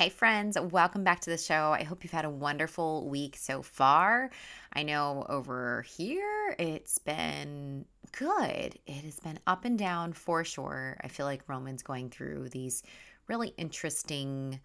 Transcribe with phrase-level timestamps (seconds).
[0.00, 1.76] Hey, friends, welcome back to the show.
[1.78, 4.30] I hope you've had a wonderful week so far.
[4.72, 8.78] I know over here it's been good.
[8.86, 10.96] It has been up and down for sure.
[11.02, 12.82] I feel like Roman's going through these
[13.28, 14.58] really interesting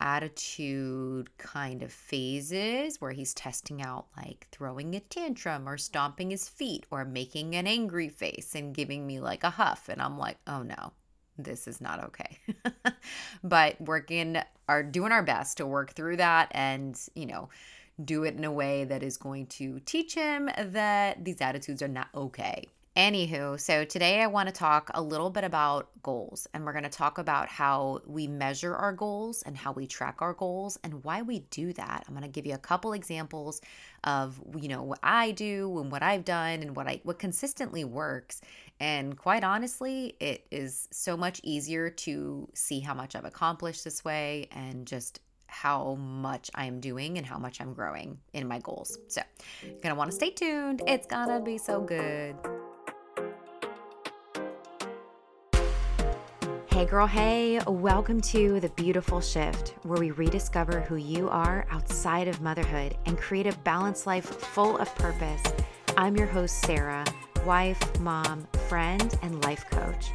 [0.00, 6.48] attitude kind of phases where he's testing out like throwing a tantrum or stomping his
[6.48, 9.88] feet or making an angry face and giving me like a huff.
[9.88, 10.90] And I'm like, oh no,
[11.38, 12.38] this is not okay.
[13.44, 14.38] but working
[14.68, 17.48] are doing our best to work through that and, you know,
[18.04, 21.88] do it in a way that is going to teach him that these attitudes are
[21.88, 22.64] not okay.
[22.96, 26.82] Anywho, so today I want to talk a little bit about goals, and we're going
[26.84, 31.04] to talk about how we measure our goals and how we track our goals and
[31.04, 32.04] why we do that.
[32.08, 33.60] I'm going to give you a couple examples
[34.04, 37.84] of you know what I do and what I've done and what I what consistently
[37.84, 38.40] works.
[38.80, 44.06] And quite honestly, it is so much easier to see how much I've accomplished this
[44.06, 48.98] way and just how much I'm doing and how much I'm growing in my goals.
[49.08, 49.20] So,
[49.62, 50.80] you're going to want to stay tuned.
[50.86, 52.36] It's going to be so good.
[56.76, 62.28] Hey, girl, hey, welcome to The Beautiful Shift, where we rediscover who you are outside
[62.28, 65.42] of motherhood and create a balanced life full of purpose.
[65.96, 67.06] I'm your host, Sarah,
[67.46, 70.10] wife, mom, friend, and life coach.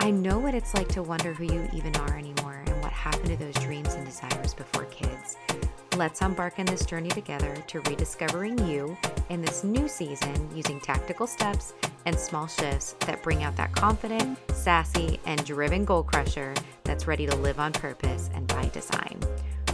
[0.00, 3.26] I know what it's like to wonder who you even are anymore and what happened
[3.26, 5.36] to those dreams and desires before kids.
[5.98, 8.96] Let's embark on this journey together to rediscovering you
[9.28, 11.74] in this new season using tactical steps
[12.06, 16.54] and small shifts that bring out that confident, sassy, and driven goal crusher
[16.84, 19.20] that's ready to live on purpose and by design.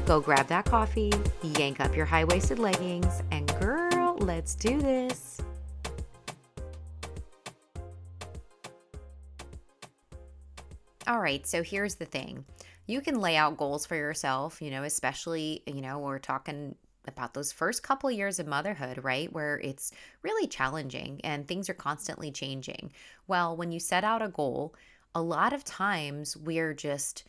[0.06, 5.38] Go grab that coffee, yank up your high waisted leggings, and girl, let's do this.
[11.06, 12.44] All right, so here's the thing
[12.86, 16.74] you can lay out goals for yourself, you know, especially, you know, we're talking
[17.06, 19.32] about those first couple years of motherhood, right?
[19.32, 22.92] Where it's really challenging and things are constantly changing.
[23.26, 24.74] Well, when you set out a goal,
[25.14, 27.24] a lot of times we're just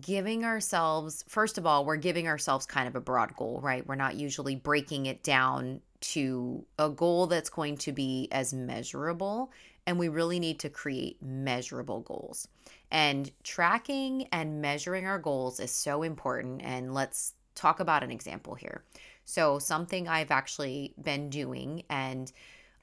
[0.00, 3.86] giving ourselves, first of all, we're giving ourselves kind of a broad goal, right?
[3.86, 9.50] We're not usually breaking it down to a goal that's going to be as measurable.
[9.86, 12.46] And we really need to create measurable goals.
[12.90, 16.60] And tracking and measuring our goals is so important.
[16.62, 18.84] And let's talk about an example here.
[19.28, 22.32] So, something I've actually been doing and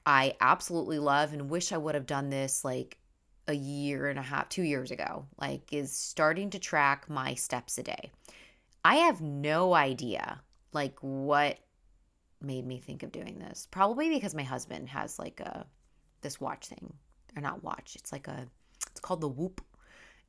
[0.06, 2.98] I absolutely love and wish I would have done this like
[3.48, 7.78] a year and a half, two years ago, like is starting to track my steps
[7.78, 8.12] a day.
[8.84, 10.40] I have no idea
[10.72, 11.58] like what
[12.40, 13.66] made me think of doing this.
[13.72, 15.66] Probably because my husband has like a
[16.20, 16.92] this watch thing
[17.34, 17.96] or not watch.
[17.96, 18.46] It's like a
[18.88, 19.60] it's called the Whoop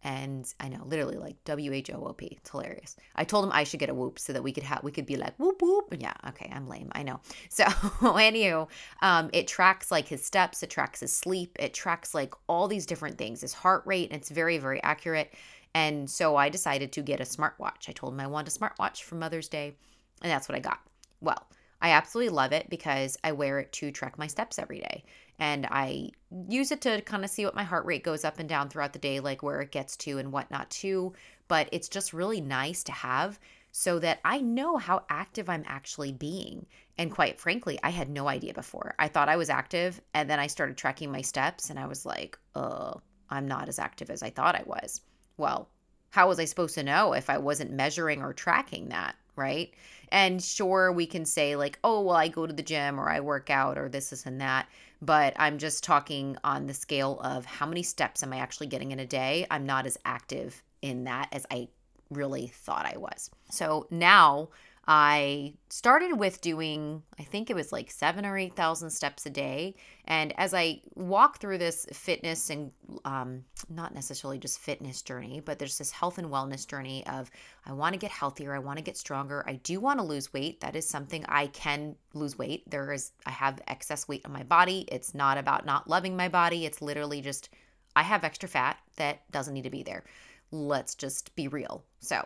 [0.03, 2.27] and I know literally like W H O O P.
[2.37, 2.95] It's hilarious.
[3.15, 5.05] I told him I should get a whoop so that we could have we could
[5.05, 5.95] be like whoop whoop.
[5.97, 6.89] Yeah, okay, I'm lame.
[6.93, 7.19] I know.
[7.49, 8.67] So anywho,
[9.01, 12.85] um, it tracks like his steps, it tracks his sleep, it tracks like all these
[12.85, 15.33] different things, his heart rate, and it's very very accurate.
[15.73, 17.87] And so I decided to get a smartwatch.
[17.87, 19.75] I told him I wanted a smartwatch for Mother's Day,
[20.21, 20.79] and that's what I got.
[21.21, 21.47] Well,
[21.81, 25.03] I absolutely love it because I wear it to track my steps every day.
[25.39, 26.11] And I
[26.49, 28.93] use it to kind of see what my heart rate goes up and down throughout
[28.93, 31.13] the day, like where it gets to and whatnot too.
[31.47, 33.39] But it's just really nice to have
[33.71, 36.65] so that I know how active I'm actually being.
[36.97, 38.95] And quite frankly, I had no idea before.
[38.97, 42.03] I thought I was active and then I started tracking my steps and I was
[42.03, 45.01] like, oh, I'm not as active as I thought I was.
[45.37, 45.69] Well,
[46.09, 49.15] how was I supposed to know if I wasn't measuring or tracking that?
[49.35, 49.75] Right.
[50.09, 53.19] And sure, we can say, like, oh, well, I go to the gym or I
[53.19, 54.67] work out or this, this, and that.
[55.01, 58.91] But I'm just talking on the scale of how many steps am I actually getting
[58.91, 59.45] in a day?
[59.51, 61.67] I'm not as active in that as I
[62.09, 63.29] really thought I was.
[63.49, 64.49] So now
[64.89, 69.75] I started with doing, I think it was like seven or 8,000 steps a day.
[70.05, 72.71] And as I walk through this fitness and
[73.03, 77.29] um, not necessarily just fitness journey, but there's this health and wellness journey of
[77.65, 80.31] I want to get healthier, I want to get stronger, I do want to lose
[80.31, 80.61] weight.
[80.61, 82.69] That is something I can lose weight.
[82.69, 84.85] There is, I have excess weight on my body.
[84.89, 87.49] It's not about not loving my body, it's literally just
[87.97, 90.05] I have extra fat that doesn't need to be there.
[90.51, 91.83] Let's just be real.
[91.99, 92.25] So,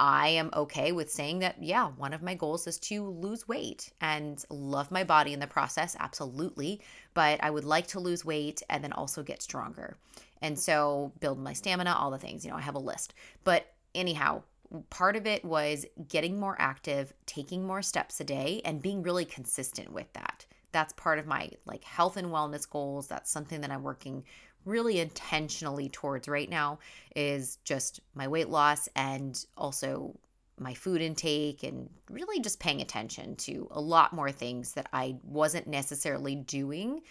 [0.00, 3.92] I am okay with saying that, yeah, one of my goals is to lose weight
[4.00, 6.80] and love my body in the process, absolutely.
[7.14, 9.96] But I would like to lose weight and then also get stronger.
[10.42, 13.14] And so build my stamina, all the things, you know, I have a list.
[13.44, 14.42] But anyhow,
[14.90, 19.24] part of it was getting more active, taking more steps a day, and being really
[19.24, 20.44] consistent with that.
[20.72, 23.06] That's part of my like health and wellness goals.
[23.06, 24.24] That's something that I'm working
[24.64, 26.78] really intentionally towards right now
[27.14, 30.18] is just my weight loss and also
[30.58, 35.16] my food intake and really just paying attention to a lot more things that I
[35.24, 37.02] wasn't necessarily doing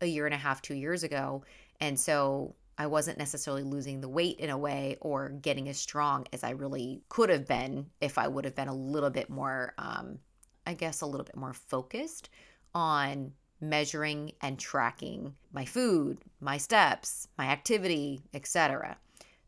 [0.00, 1.44] a year and a half, two years ago.
[1.80, 6.26] And so I wasn't necessarily losing the weight in a way or getting as strong
[6.32, 9.74] as I really could have been if I would have been a little bit more,
[9.78, 10.18] um,
[10.66, 12.30] I guess, a little bit more focused
[12.74, 18.96] on measuring and tracking my food, my steps, my activity, etc.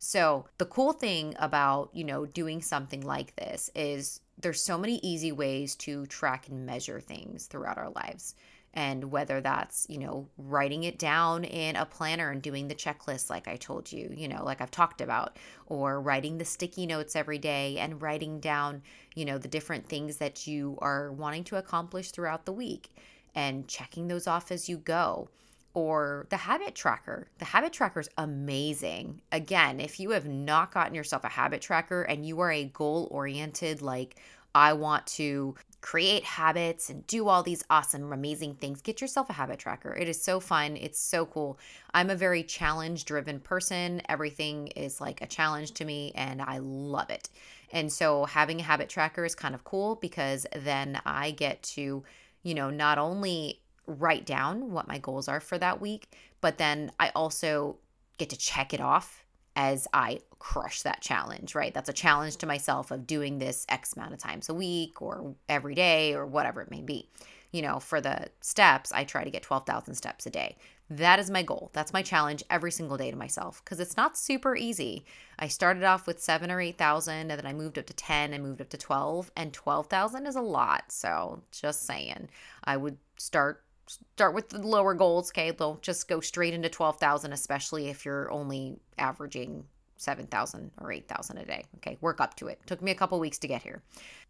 [0.03, 4.95] So, the cool thing about, you know, doing something like this is there's so many
[5.03, 8.35] easy ways to track and measure things throughout our lives.
[8.73, 13.29] And whether that's, you know, writing it down in a planner and doing the checklist,
[13.29, 15.37] like I told you, you know, like I've talked about,
[15.67, 18.81] or writing the sticky notes every day and writing down,
[19.13, 22.91] you know, the different things that you are wanting to accomplish throughout the week
[23.35, 25.29] and checking those off as you go
[25.73, 27.27] or the habit tracker.
[27.37, 29.21] The habit tracker is amazing.
[29.31, 33.07] Again, if you have not gotten yourself a habit tracker and you are a goal
[33.11, 34.17] oriented, like,
[34.53, 38.81] I want to create habits and do all these awesome, amazing things.
[38.81, 39.95] Get yourself a habit tracker.
[39.95, 40.77] It is so fun.
[40.77, 41.57] It's so cool.
[41.93, 44.01] I'm a very challenge driven person.
[44.07, 47.29] Everything is like a challenge to me, and I love it.
[47.71, 52.03] And so, having a habit tracker is kind of cool because then I get to,
[52.43, 56.07] you know, not only write down what my goals are for that week,
[56.39, 57.77] but then I also
[58.17, 61.73] get to check it off as I crush that challenge, right?
[61.73, 65.35] That's a challenge to myself of doing this X amount of times a week or
[65.49, 67.09] every day or whatever it may be.
[67.51, 70.57] You know, for the steps, I try to get 12,000 steps a day.
[70.89, 71.69] That is my goal.
[71.73, 75.05] That's my challenge every single day to myself because it's not super easy.
[75.39, 78.43] I started off with seven or 8,000 and then I moved up to 10 and
[78.43, 80.91] moved up to 12, and 12,000 is a lot.
[80.91, 82.29] So just saying,
[82.63, 85.31] I would start start with the lower goals.
[85.31, 89.65] Okay, don't just go straight into twelve thousand, especially if you're only averaging
[90.01, 91.65] seven thousand or eight thousand a day.
[91.77, 92.59] Okay, work up to it.
[92.65, 93.81] Took me a couple weeks to get here.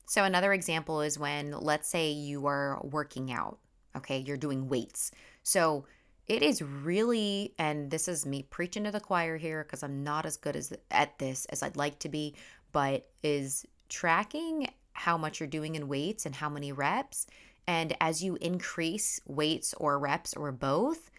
[0.06, 3.60] So another example is when, let's say, you are working out.
[3.96, 5.12] Okay, you're doing weights.
[5.44, 5.86] So
[6.28, 10.26] it is really, and this is me preaching to the choir here because I'm not
[10.26, 12.36] as good as at this as I'd like to be,
[12.72, 17.28] but is tracking how much you're doing in weights and how many reps
[17.68, 21.11] and as you increase weights or reps or both,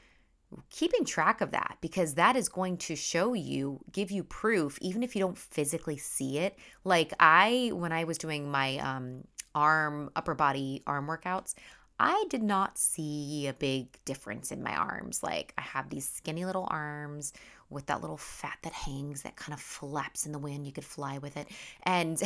[0.71, 5.03] keeping track of that because that is going to show you, give you proof, even
[5.03, 6.59] if you don't physically see it.
[6.85, 11.55] Like I, when I was doing my um, arm, upper body arm workouts,
[11.99, 15.23] I did not see a big difference in my arms.
[15.23, 17.33] Like I have these skinny little arms
[17.71, 20.67] with that little fat that hangs that kind of flaps in the wind.
[20.67, 21.49] You could fly with it.
[21.85, 22.21] And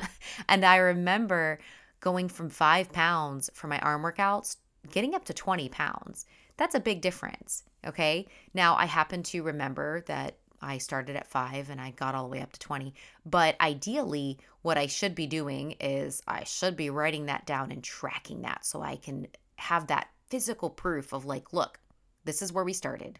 [0.48, 1.58] and I remember
[2.00, 4.56] going from five pounds for my arm workouts,
[4.90, 6.26] getting up to 20 pounds.
[6.56, 7.64] That's a big difference.
[7.86, 8.26] Okay.
[8.54, 12.30] Now, I happen to remember that I started at five and I got all the
[12.30, 12.94] way up to 20.
[13.26, 17.82] But ideally, what I should be doing is I should be writing that down and
[17.82, 19.26] tracking that so I can
[19.56, 21.80] have that physical proof of like, look,
[22.24, 23.18] this is where we started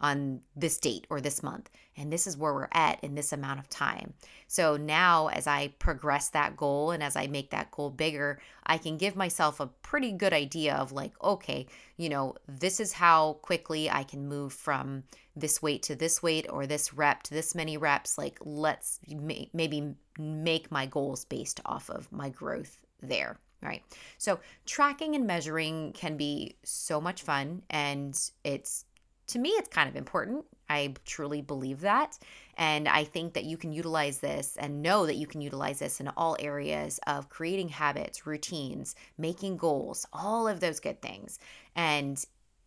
[0.00, 1.70] on this date or this month.
[1.96, 4.14] And this is where we're at in this amount of time.
[4.46, 8.78] So now, as I progress that goal and as I make that goal bigger, I
[8.78, 11.66] can give myself a pretty good idea of like, okay,
[11.96, 15.04] you know, this is how quickly I can move from
[15.34, 18.16] this weight to this weight or this rep to this many reps.
[18.16, 23.82] Like, let's maybe make my goals based off of my growth there right?
[24.18, 28.84] So, tracking and measuring can be so much fun and it's
[29.28, 30.44] to me, it's kind of important.
[30.68, 32.18] I truly believe that.
[32.56, 36.00] And I think that you can utilize this and know that you can utilize this
[36.00, 41.38] in all areas of creating habits, routines, making goals, all of those good things.
[41.76, 42.22] And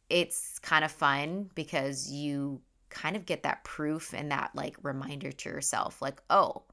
[0.10, 5.32] it's kind of fun because you kind of get that proof and that like reminder
[5.32, 6.64] to yourself like, oh,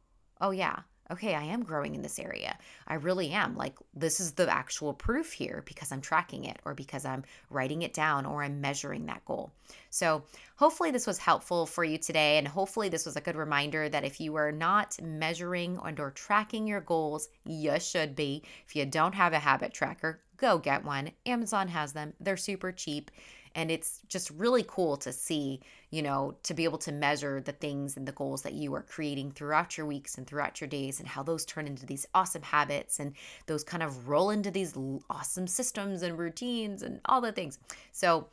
[0.40, 0.80] oh yeah,
[1.11, 2.59] okay, I am growing in this area.
[2.87, 3.57] I really am.
[3.57, 7.83] Like, this is the actual proof here because I'm tracking it or because I'm writing
[7.83, 9.53] it down or I'm measuring that goal.
[9.91, 10.25] So,
[10.57, 12.38] hopefully, this was helpful for you today.
[12.38, 16.11] And hopefully, this was a good reminder that if you are not measuring and or
[16.11, 18.43] tracking your goals, you should be.
[18.67, 21.11] If you don't have a habit tracker, go get one.
[21.27, 23.11] Amazon has them, they're super cheap.
[23.55, 27.52] And it's just really cool to see, you know, to be able to measure the
[27.52, 31.00] things and the goals that you are creating throughout your weeks and throughout your days
[31.00, 33.14] and how those turn into these awesome habits and
[33.47, 34.76] those kind of roll into these
[35.09, 37.59] awesome systems and routines and all the things.
[37.92, 38.28] So,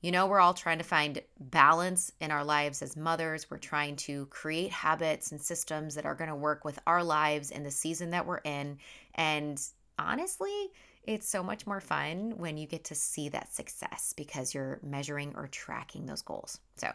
[0.00, 3.50] you know, we're all trying to find balance in our lives as mothers.
[3.50, 7.50] We're trying to create habits and systems that are going to work with our lives
[7.50, 8.78] in the season that we're in.
[9.14, 9.60] And
[9.98, 10.70] honestly,
[11.04, 15.34] it's so much more fun when you get to see that success because you're measuring
[15.36, 16.60] or tracking those goals.
[16.76, 16.88] So,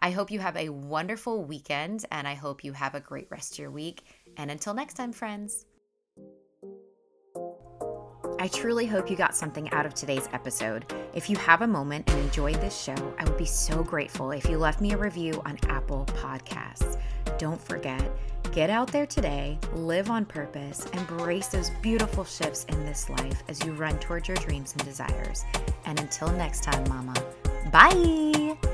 [0.00, 3.54] I hope you have a wonderful weekend and I hope you have a great rest
[3.54, 4.04] of your week.
[4.36, 5.66] And until next time, friends.
[8.40, 10.92] I truly hope you got something out of today's episode.
[11.14, 14.48] If you have a moment and enjoyed this show, I would be so grateful if
[14.48, 17.00] you left me a review on Apple Podcasts.
[17.38, 18.02] Don't forget,
[18.54, 23.62] get out there today, live on purpose, embrace those beautiful shifts in this life as
[23.64, 25.44] you run towards your dreams and desires.
[25.86, 27.14] And until next time, Mama,
[27.72, 28.73] bye.